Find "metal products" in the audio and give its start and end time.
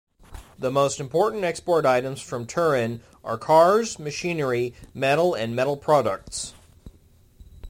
5.55-6.55